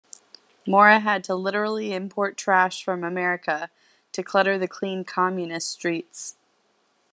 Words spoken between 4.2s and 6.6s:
clutter the clean communist streets".